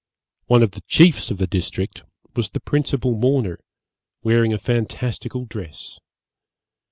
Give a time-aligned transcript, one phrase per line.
[0.47, 2.01] One of the chiefs of the district
[2.35, 3.59] was the principal mourner,
[4.23, 5.99] wearing a fantastical dress.